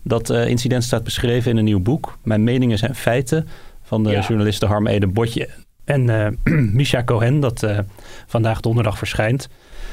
[0.03, 2.17] Dat uh, incident staat beschreven in een nieuw boek.
[2.23, 3.47] Mijn meningen zijn feiten
[3.81, 4.19] van de ja.
[4.19, 5.49] journalisten Harm Ede Botje
[5.85, 6.27] en uh,
[6.79, 7.65] Misha Cohen, dat
[8.27, 9.49] vandaag donderdag verschijnt.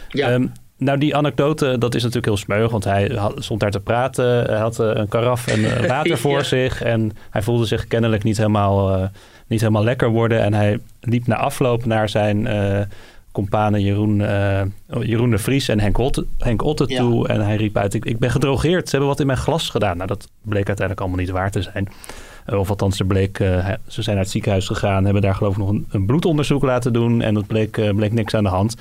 [0.09, 0.33] Ja.
[0.33, 3.81] Um, nou, die anekdote, dat is natuurlijk heel smeug, want hij had, stond daar te
[3.81, 4.25] praten.
[4.25, 6.43] Hij had een karaf en water voor ja.
[6.43, 9.11] zich en hij voelde zich kennelijk niet helemaal
[9.49, 10.43] niet helemaal lekker worden.
[10.43, 12.81] En hij liep na afloop naar zijn uh,
[13.33, 14.61] companen Jeroen, uh,
[15.01, 17.29] Jeroen de Vries en Henk Otte, Henk Otte toe.
[17.29, 18.85] En hij riep uit, ik, ik ben gedrogeerd.
[18.85, 19.97] Ze hebben wat in mijn glas gedaan.
[19.97, 21.89] Nou, dat bleek uiteindelijk allemaal niet waar te zijn.
[22.47, 25.53] Uh, of althans, er bleek, uh, ze zijn naar het ziekenhuis gegaan, hebben daar geloof
[25.53, 27.23] ik nog een, een bloedonderzoek laten doen.
[27.23, 28.77] En dat bleek, bleek niks aan de hand.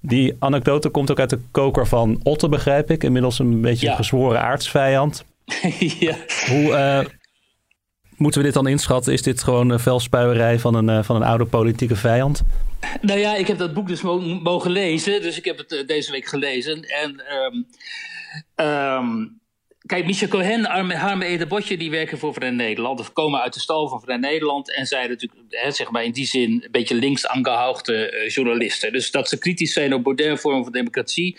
[0.00, 3.04] Die anekdote komt ook uit de koker van Otte, begrijp ik.
[3.04, 3.90] Inmiddels een beetje ja.
[3.90, 5.24] een gezworen aardsvijand.
[5.78, 6.14] ja.
[6.48, 7.06] Hoe,
[8.18, 9.12] Moeten we dit dan inschatten?
[9.12, 12.42] Is dit gewoon een velspuierij van een, van een oude politieke vijand?
[13.00, 14.02] Nou ja, ik heb dat boek dus
[14.42, 15.22] mogen lezen.
[15.22, 16.82] Dus ik heb het deze week gelezen.
[16.82, 17.66] En um,
[18.66, 19.40] um,
[19.86, 20.64] kijk, Michel Cohen,
[20.96, 23.00] Harme Ede Botje, die werken voor Vrij Nederland.
[23.00, 24.74] Of komen uit de stal van Vrij Nederland.
[24.74, 27.26] En zijn natuurlijk, hè, zeg maar in die zin, een beetje links
[27.88, 28.92] uh, journalisten.
[28.92, 31.36] Dus dat ze kritisch zijn op moderne vormen van democratie.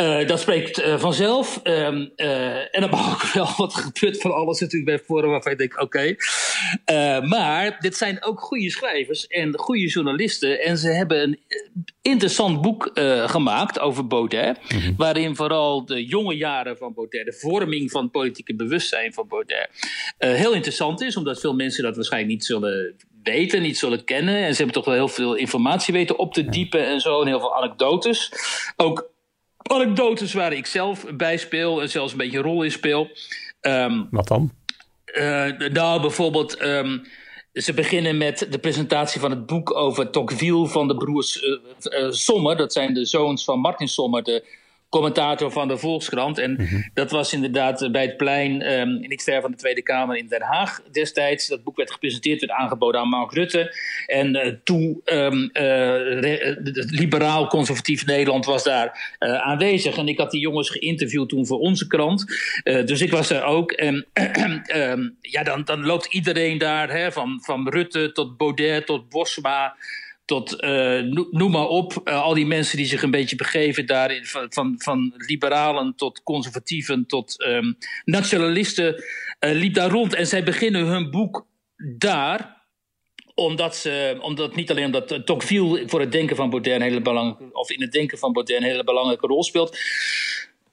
[0.00, 1.60] Uh, dat spreekt uh, vanzelf.
[1.64, 5.58] Uh, en dan mag ook wel wat gebeurt van alles natuurlijk bij Forum waarvan je
[5.58, 6.16] denkt, oké.
[6.84, 7.20] Okay.
[7.20, 10.60] maar dit zijn ook goede schrijvers en goede journalisten.
[10.62, 11.40] En ze hebben een
[12.02, 12.90] interessant boek
[13.26, 14.58] gemaakt over Baudet.
[14.68, 14.94] Mm-hmm.
[14.96, 19.68] Waarin vooral de jonge jaren van Baudet, de vorming van het politieke bewustzijn van Baudet,
[20.18, 21.16] heel interessant is.
[21.16, 24.36] Omdat veel mensen dat waarschijnlijk niet zullen weten, niet zullen kennen.
[24.36, 27.20] En ze hebben toch wel heel veel informatie weten op te diepen en zo.
[27.20, 28.32] En heel veel anekdotes.
[28.76, 29.14] Ook
[29.66, 33.08] anekdotes waar ik zelf bij speel en zelfs een beetje een rol in speel.
[33.60, 34.52] Um, Wat dan?
[35.14, 36.62] Uh, nou, bijvoorbeeld.
[36.62, 37.02] Um,
[37.52, 41.58] ze beginnen met de presentatie van het boek over Tocqueville van de broers uh,
[42.02, 42.56] uh, Sommer.
[42.56, 44.44] Dat zijn de zoons van Martin Sommer, de
[44.96, 46.38] commentator van de Volkskrant.
[46.38, 46.80] En mhm.
[46.94, 50.42] dat was inderdaad bij het plein um, in ver van de Tweede Kamer in Den
[50.42, 51.46] Haag destijds.
[51.46, 53.74] Dat boek werd gepresenteerd, werd aangeboden aan Mark Rutte.
[54.06, 56.52] En uh, toen um, uh,
[56.90, 59.96] liberaal-conservatief Nederland was daar aanwezig.
[59.96, 62.24] En ik had die jongens geïnterviewd toen voor onze krant.
[62.64, 63.72] dus ik was daar ook.
[63.72, 64.06] En
[64.74, 69.76] um, ja, dan, dan loopt iedereen daar, hè, van, van Rutte tot Baudet tot Bosma
[70.26, 74.24] tot, uh, noem maar op, uh, al die mensen die zich een beetje begeven daarin,
[74.26, 80.14] van, van, liberalen tot conservatieven tot um, nationalisten, uh, liep daar rond.
[80.14, 81.46] En zij beginnen hun boek
[81.98, 82.56] daar,
[83.34, 87.58] omdat, ze, omdat niet alleen omdat Tocqueville voor het denken van Baudet een hele belangrijke,
[87.58, 89.78] of in het denken van Baudet een hele belangrijke rol speelt.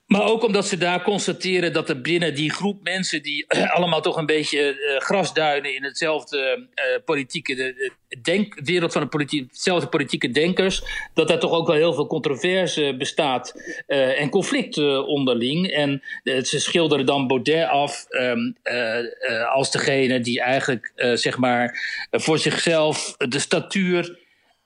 [0.06, 4.18] Maar ook omdat ze daar constateren dat er binnen die groep mensen die allemaal toch
[4.18, 10.30] een beetje uh, grasduinen in hetzelfde uh, politieke de, wereld van de politie, hetzelfde politieke
[10.30, 13.54] denkers, dat daar toch ook wel heel veel controverse bestaat
[13.88, 15.68] en conflict onderling.
[15.68, 18.56] En ze schilderen dan Baudet af um,
[19.54, 21.80] als degene die eigenlijk zeg maar
[22.12, 24.20] voor zichzelf de statuur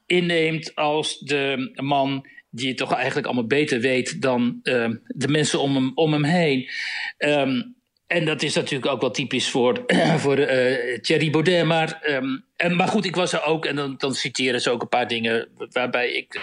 [0.05, 5.59] inneemt als de man die het toch eigenlijk allemaal beter weet dan uh, de mensen
[5.59, 6.69] om hem, om hem heen.
[7.17, 7.75] Um,
[8.07, 9.83] en dat is natuurlijk ook wel typisch voor,
[10.23, 11.65] voor uh, Thierry Baudet.
[11.65, 14.81] Maar, um, en, maar goed, ik was er ook en dan, dan citeren ze ook
[14.81, 16.35] een paar dingen waarbij ik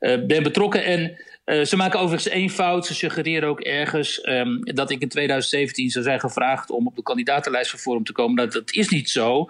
[0.00, 0.84] uh, uh, ben betrokken.
[0.84, 2.86] En uh, ze maken overigens één fout.
[2.86, 7.02] Ze suggereren ook ergens um, dat ik in 2017 zou zijn gevraagd om op de
[7.02, 8.36] kandidatenlijst voor Forum te komen.
[8.36, 9.46] Dat, dat is niet zo.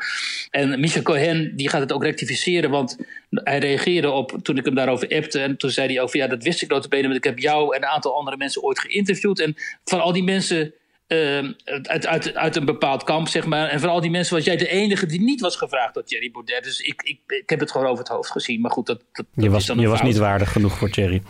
[0.50, 2.96] En Michel Cohen die gaat het ook rectificeren, want
[3.30, 5.40] hij reageerde op toen ik hem daarover appte.
[5.40, 7.82] En toen zei hij over, ja, dat wist ik notabene, want ik heb jou en
[7.82, 9.40] een aantal andere mensen ooit geïnterviewd.
[9.40, 10.74] En van al die mensen
[11.08, 13.68] uh, uit, uit, uit, een bepaald kamp, zeg maar.
[13.68, 16.64] En vooral die mensen was jij de enige die niet was gevraagd door Thierry Baudet.
[16.64, 18.60] Dus ik, ik, ik heb het gewoon over het hoofd gezien.
[18.60, 21.22] Maar goed, dat, dat, je was, je was niet waardig genoeg voor Thierry.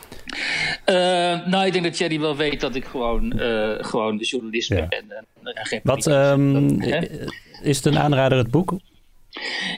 [0.86, 0.94] Uh,
[1.46, 4.88] nou, ik denk dat Thierry wel weet dat ik gewoon, uh, gewoon de journalist ben.
[4.88, 6.82] En, en geen Wat um,
[7.62, 8.74] is het een aanrader het boek?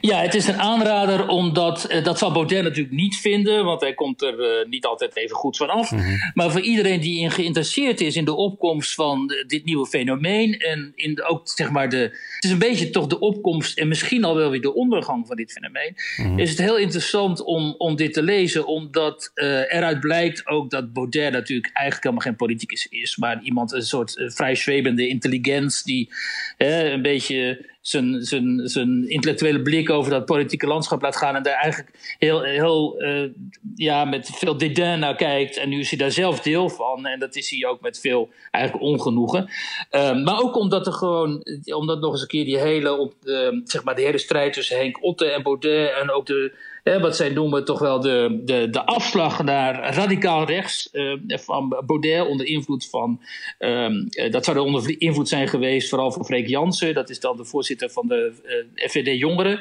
[0.01, 3.95] Ja, het is een aanrader omdat, uh, dat zal Baudet natuurlijk niet vinden, want hij
[3.95, 5.90] komt er uh, niet altijd even goed van af.
[5.90, 6.31] Mm-hmm.
[6.35, 10.59] Maar voor iedereen die in geïnteresseerd is in de opkomst van de, dit nieuwe fenomeen
[10.59, 13.88] en in de, ook zeg maar de, het is een beetje toch de opkomst en
[13.88, 16.38] misschien al wel weer de ondergang van dit fenomeen, mm-hmm.
[16.38, 20.93] is het heel interessant om, om dit te lezen, omdat uh, eruit blijkt ook dat
[20.93, 26.11] Baudet natuurlijk eigenlijk helemaal geen politicus is, maar iemand, een soort vrij zwebende intelligentie die
[26.59, 31.37] een beetje zijn, intellectuele blik over dat politieke landschap laat gaan.
[31.37, 33.31] En daar eigenlijk heel, heel uh,
[33.75, 35.57] ja, met veel dédain naar kijkt.
[35.57, 37.07] En nu is hij daar zelf deel van.
[37.07, 39.51] En dat is hij ook met veel eigenlijk ongenoegen.
[39.90, 43.61] Uh, maar ook omdat er gewoon, omdat nog eens een keer die hele, op de,
[43.64, 45.92] zeg maar, de hele strijd tussen Henk Otte en Baudet.
[46.01, 50.88] En ook de wat zij noemen toch wel de, de, de afslag naar radicaal rechts
[50.92, 53.20] uh, van Baudet onder invloed van,
[53.59, 57.37] um, dat zou er onder invloed zijn geweest vooral van Freek Jansen, dat is dan
[57.37, 58.33] de voorzitter van de
[58.77, 59.61] uh, FVD Jongeren.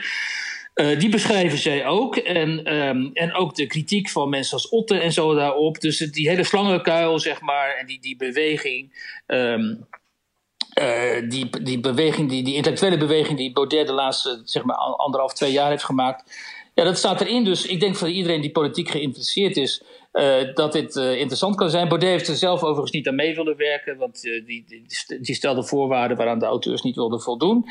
[0.73, 2.15] Die beschrijven zij ook.
[2.15, 5.81] En, um, en ook de kritiek van mensen als Otte en zo daarop.
[5.81, 9.11] Dus die hele slangenkuil, zeg maar, en die, die beweging.
[10.81, 15.33] Uh, die, die beweging, die, die intellectuele beweging die Baudet de laatste zeg maar, anderhalf,
[15.33, 16.23] twee jaar heeft gemaakt
[16.73, 17.43] Ja, dat staat erin.
[17.43, 19.83] Dus ik denk voor iedereen die politiek geïnteresseerd is,
[20.13, 21.87] uh, dat dit uh, interessant kan zijn.
[21.87, 24.65] Baudet heeft er zelf overigens niet aan mee willen werken, want uh, die,
[25.21, 27.65] die, stelde voorwaarden waaraan de auteurs niet wilden voldoen.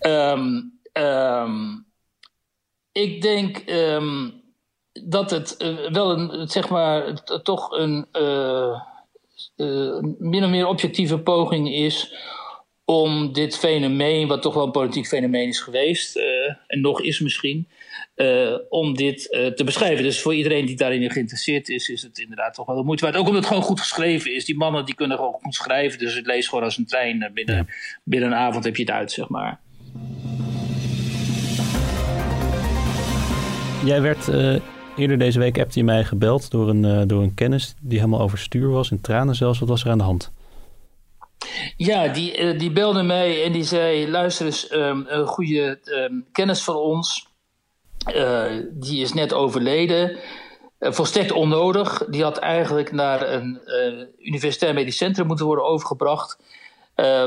[0.00, 1.86] Um, um,
[2.92, 4.42] ik denk um,
[4.92, 5.56] dat het
[5.92, 8.06] wel een, zeg maar, toch een
[10.18, 12.14] min of meer objectieve poging is
[12.84, 16.16] om dit fenomeen, wat toch wel een politiek fenomeen is geweest,
[16.66, 17.68] en nog is misschien,
[18.18, 20.04] uh, om dit uh, te beschrijven.
[20.04, 23.16] Dus voor iedereen die daarin geïnteresseerd is, is het inderdaad toch wel de moeite waard.
[23.16, 24.44] Ook omdat het gewoon goed geschreven is.
[24.44, 27.22] Die mannen die kunnen gewoon goed schrijven, dus het leest gewoon als een trein.
[27.22, 27.66] Eh, binnen, ja.
[28.02, 29.60] binnen een avond heb je het uit, zeg maar.
[33.84, 34.56] Jij werd uh,
[34.96, 38.68] eerder deze week, appte je mij gebeld door een, door een kennis die helemaal overstuur
[38.70, 39.58] was, in tranen zelfs.
[39.58, 40.32] Wat was er aan de hand?
[41.76, 46.62] Ja, die, die belde mij en die zei: luister eens, um, een goede um, kennis
[46.62, 47.27] van ons
[48.70, 50.18] die is net overleden.
[50.80, 52.04] Uh, volstrekt onnodig.
[52.10, 56.38] Die had eigenlijk naar een uh, universitair medisch centrum moeten worden overgebracht.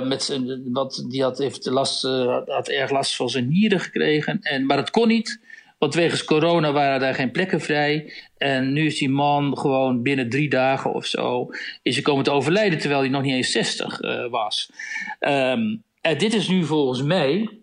[0.03, 2.01] met zijn, wat, die had, heeft last,
[2.45, 4.39] had erg last van zijn nieren gekregen.
[4.41, 5.39] En, maar dat kon niet.
[5.77, 8.13] Want wegens corona waren daar geen plekken vrij.
[8.38, 11.49] En nu is die man gewoon binnen drie dagen of zo...
[11.81, 14.71] is hij komen te overlijden terwijl hij nog niet eens 60 was.
[15.19, 17.61] Um, en dit is nu volgens mij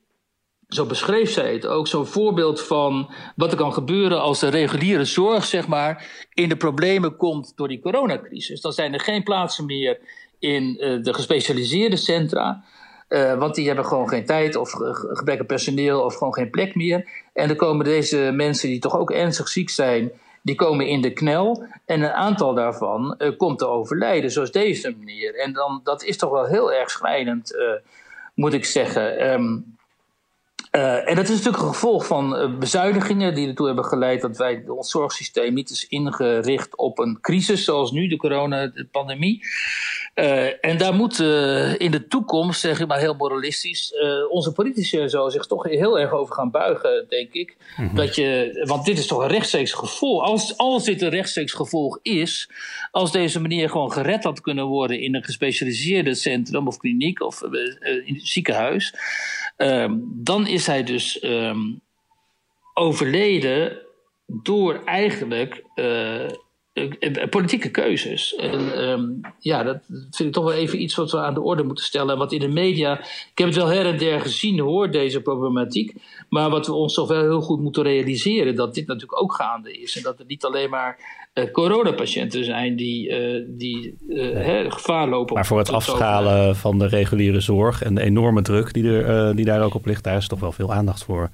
[0.68, 5.04] zo beschreef zij het ook, zo'n voorbeeld van wat er kan gebeuren als de reguliere
[5.04, 8.60] zorg, zeg maar, in de problemen komt door die coronacrisis.
[8.60, 9.98] Dan zijn er geen plaatsen meer
[10.38, 12.64] in uh, de gespecialiseerde centra.
[13.08, 14.70] Uh, want die hebben gewoon geen tijd of
[15.12, 17.08] gebrek aan personeel of gewoon geen plek meer.
[17.32, 21.12] En dan komen deze mensen die toch ook ernstig ziek zijn, die komen in de
[21.12, 21.64] knel.
[21.86, 25.34] En een aantal daarvan uh, komt te overlijden, zoals deze meneer.
[25.34, 27.56] En dan, dat is toch wel heel erg schrijnend,
[28.34, 29.32] moet ik zeggen.
[29.32, 29.76] Um,
[30.78, 34.36] uh, en dat is natuurlijk een gevolg van uh, bezuinigingen die ertoe hebben geleid dat
[34.36, 39.42] wij ons zorgsysteem niet is ingericht op een crisis zoals nu, de coronapandemie.
[40.18, 41.18] Uh, en daar moet
[41.78, 43.92] in de toekomst, zeg ik maar heel moralistisch,
[44.30, 47.56] onze politici en zo zich toch heel erg over gaan buigen, denk ik.
[47.76, 47.96] Mm -hmm.
[47.96, 50.22] dat je, want dit is toch een rechtstreeks gevolg.
[50.22, 52.50] Als, als dit een rechtstreeks gevolg is,
[52.90, 57.42] als deze meneer gewoon gered had kunnen worden in een gespecialiseerde centrum of kliniek of
[58.04, 58.94] in het ziekenhuis.
[59.56, 61.80] Um, dan is hij dus um,
[62.74, 63.78] overleden
[64.26, 65.64] door eigenlijk
[67.30, 68.34] politieke keuzes.
[68.34, 71.62] En um, ja, dat vind ik toch wel even iets wat we aan de orde
[71.62, 72.18] moeten stellen.
[72.18, 75.94] Wat in de media, ik heb het wel her en der gezien hoor, deze problematiek.
[76.28, 79.80] Maar wat we ons toch wel heel goed moeten realiseren, dat dit natuurlijk ook gaande
[79.80, 79.96] is.
[79.96, 80.98] En dat het niet alleen maar
[81.34, 85.34] uh, coronapatiënten zijn die, uh, die uh, hè, gevaar lopen.
[85.34, 89.44] Maar voor het afschalen van de reguliere zorg en de enorme druk die, er, die
[89.44, 91.30] daar ook op ligt, daar is toch wel veel aandacht voor.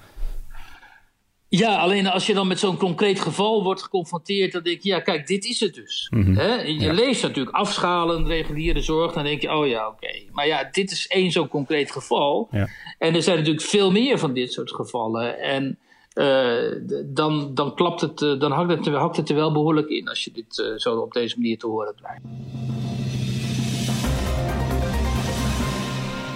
[1.58, 5.00] Ja, alleen als je dan met zo'n concreet geval wordt geconfronteerd, dan denk je, ja,
[5.00, 6.06] kijk, dit is het dus.
[6.10, 6.36] Mm -hmm.
[6.36, 6.54] He?
[6.54, 6.92] Je ja.
[6.92, 9.96] leest natuurlijk afschalen, reguliere zorg, dan denk je, oh ja, oké.
[10.04, 10.28] Okay.
[10.32, 12.48] Maar ja, dit is één zo'n concreet geval.
[12.50, 12.68] Ja.
[12.98, 15.38] En er zijn natuurlijk veel meer van dit soort gevallen.
[15.38, 15.78] En
[16.14, 16.72] uh,
[17.04, 20.24] dan, dan, klapt het, uh, dan hakt het, hakt het er wel behoorlijk in als
[20.24, 22.22] je dit uh, zo op deze manier te horen krijgt.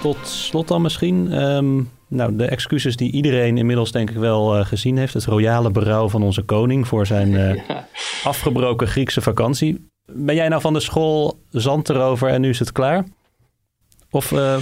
[0.01, 1.41] Tot slot dan misschien.
[1.41, 5.13] Um, nou, de excuses die iedereen inmiddels denk ik wel uh, gezien heeft.
[5.13, 7.87] Het royale berouw van onze koning voor zijn uh, ja.
[8.23, 9.87] afgebroken Griekse vakantie.
[10.11, 13.05] Ben jij nou van de school zand erover en nu is het klaar?
[14.09, 14.57] Of uh,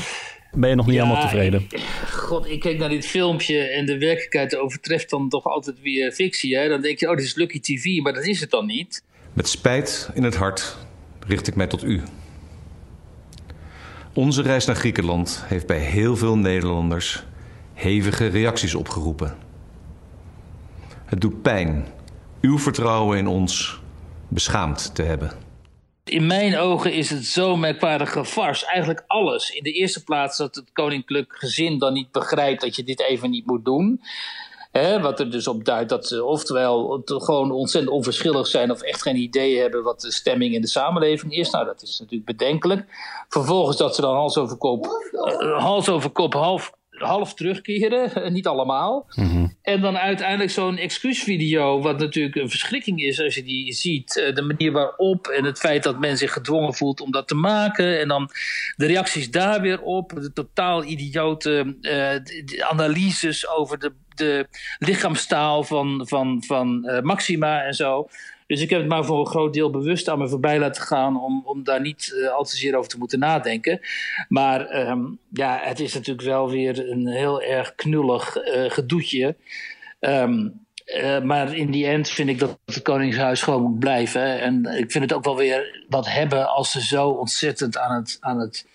[0.52, 1.66] ben je nog niet ja, helemaal tevreden?
[1.70, 1.80] Ik,
[2.12, 6.58] God, ik kijk naar dit filmpje en de werkelijkheid overtreft dan toch altijd weer fictie.
[6.58, 6.68] Hè?
[6.68, 9.04] Dan denk je, oh, dit is Lucky TV, maar dat is het dan niet.
[9.34, 10.78] Met spijt in het hart
[11.28, 12.02] richt ik mij tot u.
[14.14, 17.24] Onze reis naar Griekenland heeft bij heel veel Nederlanders
[17.78, 19.38] hevige reacties opgeroepen.
[21.06, 21.88] Het doet pijn
[22.42, 23.80] uw vertrouwen in ons
[24.28, 25.32] beschaamd te hebben.
[26.04, 28.66] In mijn ogen is het zo'n merkwaardige vars.
[28.66, 29.50] Eigenlijk alles.
[29.50, 33.30] In de eerste plaats dat het koninklijk gezin dan niet begrijpt dat je dit even
[33.30, 34.02] niet moet doen.
[35.02, 39.16] Wat er dus op duidt dat ze oftewel gewoon ontzettend onverschillig zijn of echt geen
[39.16, 41.50] idee hebben wat de stemming in de samenleving is.
[41.50, 42.86] Nou, dat is natuurlijk bedenkelijk.
[43.30, 48.48] Vervolgens dat ze dan hals over kop, uh, hals over kop half half terugkeren, niet
[48.48, 49.08] allemaal.
[49.16, 49.56] Mm -hmm.
[49.62, 54.18] En dan uiteindelijk zo'n excuusvideo, wat natuurlijk een verschrikking is als je die ziet.
[54.18, 57.36] Eh, de manier waarop en het feit dat men zich gedwongen voelt om dat te
[57.36, 58.00] maken.
[58.00, 58.30] En dan
[58.76, 60.10] de reacties daar weer op.
[60.10, 64.48] De totaal idiote uh, analyses over de, de
[64.80, 68.08] lichaamstaal van, van, van uh, Maxima en zo.
[68.48, 71.24] Dus ik heb het maar voor een groot deel bewust aan me voorbij laten gaan
[71.24, 73.80] om, om daar niet uh, al te zeer over te moeten nadenken.
[74.28, 79.36] Maar um, ja, het is natuurlijk wel weer een heel erg knullig uh, gedoetje.
[80.00, 80.65] Um,
[80.96, 84.40] Uh, maar in die end vind ik dat het Koningshuis gewoon moet blijven.
[84.40, 88.17] En ik vind het ook wel weer wat hebben als ze zo ontzettend aan het,
[88.19, 88.65] aan het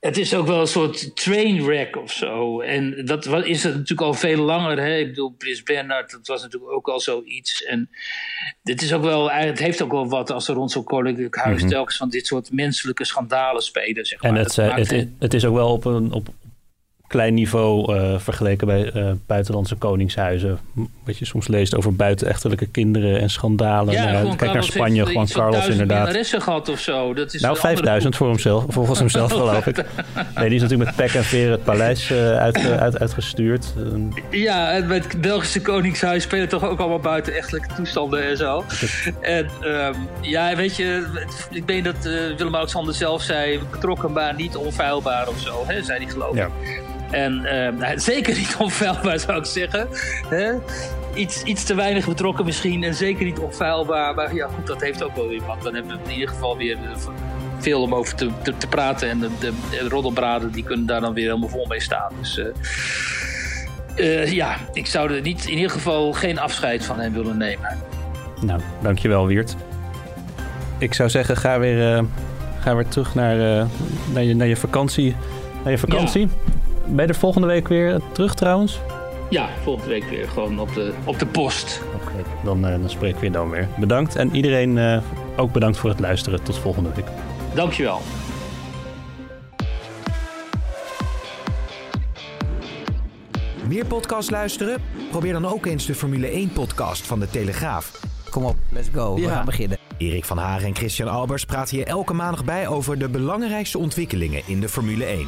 [0.00, 2.60] het is ook wel een soort trainwreck of zo.
[2.60, 4.78] En dat is het natuurlijk al veel langer.
[4.78, 4.96] Hè?
[4.96, 7.64] Ik bedoel, Prins Bernhard, dat was natuurlijk ook al zoiets.
[7.64, 7.90] En
[8.62, 11.62] dit is ook wel, het heeft ook wel wat als er rond zo'n koninklijk huis
[11.62, 14.04] mm telkens van dit soort menselijke schandalen spelen.
[14.04, 14.30] Zeg maar.
[14.30, 16.28] En het, het, het, het, is ook wel op een, op,
[17.10, 20.58] klein niveau uh, vergeleken bij uh, buitenlandse koningshuizen.
[21.04, 23.94] Wat je soms leest over buitenechtelijke kinderen en schandalen.
[23.94, 26.26] Ja, nou, kijk naar Spanje, gewoon Carlos inderdaad.
[26.26, 27.14] gehad of zo.
[27.14, 29.76] Dat is nou, 5000 voor hemzelf, volgens hemzelf geloof ik.
[29.76, 33.74] Nee, die is natuurlijk met pek en veer het paleis uh, uit, uit, uitgestuurd.
[34.30, 38.64] Ja, en met het Belgische koningshuis spelen toch ook allemaal buitenechtelijke toestanden en zo.
[39.20, 41.06] En um, ja, weet je,
[41.50, 42.04] ik meen dat
[42.36, 46.36] Willem-Alexander zelf zei, betrokken maar niet onfeilbaar of zo, hè, zei hij geloof ik.
[46.36, 46.48] Ja.
[47.10, 47.46] En
[47.82, 49.88] uh, zeker niet onfeilbaar zou ik zeggen.
[50.28, 50.52] Hè?
[51.14, 54.14] Iets, iets te weinig betrokken misschien en zeker niet onfeilbaar.
[54.14, 55.62] Maar ja, goed, dat heeft ook wel weer wat.
[55.62, 56.96] Dan hebben we in ieder geval weer eh,
[57.58, 59.08] veel om over te, te, te praten.
[59.08, 62.12] En de, de, de, roddelbraden die kunnen daar dan weer helemaal vol mee staan.
[62.20, 62.46] Dus uh,
[63.96, 67.78] uh, ja, ik zou er niet, in ieder geval geen afscheid van hem willen nemen.
[68.40, 69.56] Nou, dankjewel Wiert.
[70.78, 72.04] Ik zou zeggen, ga weer,
[72.60, 73.66] ga weer terug naar,
[74.12, 75.16] naar, je, naar je vakantie.
[75.62, 76.20] Naar je vakantie.
[76.20, 76.59] Ja.
[76.86, 78.80] Ben je er volgende week weer terug trouwens?
[79.30, 81.82] Ja, volgende week weer gewoon op de, op de post.
[81.94, 83.68] Oké, dan, uh, dan spreken we je dan weer.
[83.78, 85.02] Bedankt en iedereen uh,
[85.36, 86.42] ook bedankt voor het luisteren.
[86.42, 87.06] Tot volgende week.
[87.54, 88.00] Dankjewel.
[93.68, 94.82] Meer podcast luisteren?
[95.10, 98.00] Probeer dan ook eens de Formule 1-podcast van de Telegraaf.
[98.30, 99.14] Kom op, let's go.
[99.14, 99.78] We gaan beginnen.
[99.98, 104.42] Erik van Haren en Christian Albers praten hier elke maandag bij over de belangrijkste ontwikkelingen
[104.46, 105.26] in de Formule 1.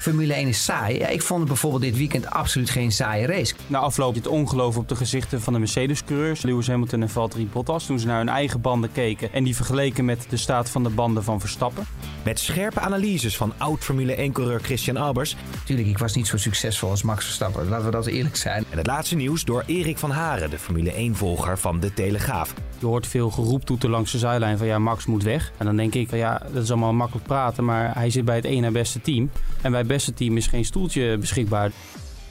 [0.00, 0.98] Formule 1 is saai.
[0.98, 3.54] Ja, ik vond het bijvoorbeeld dit weekend absoluut geen saaie race.
[3.66, 7.86] Na afloop het ongeloof op de gezichten van de Mercedes-coureurs, Lewis Hamilton en Valtteri Bottas,
[7.86, 10.88] toen ze naar hun eigen banden keken en die vergeleken met de staat van de
[10.88, 11.84] banden van Verstappen.
[12.24, 15.36] Met scherpe analyses van oud Formule 1-coureur Christian Albers.
[15.64, 18.64] Tuurlijk, ik was niet zo succesvol als Max Verstappen, laten we dat eerlijk zijn.
[18.70, 22.54] En het laatste nieuws door Erik van Haren, de Formule 1-volger van De Telegraaf.
[22.80, 25.52] Je hoort veel geroeptoeten langs de zijlijn van ja, Max moet weg.
[25.56, 28.36] En dan denk ik van ja, dat is allemaal makkelijk praten, maar hij zit bij
[28.36, 29.30] het ene beste team.
[29.62, 31.70] En bij het beste team is geen stoeltje beschikbaar.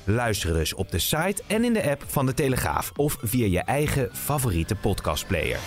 [0.03, 3.59] Luister dus op de site en in de app van de Telegraaf of via je
[3.59, 5.59] eigen favoriete podcastplayer.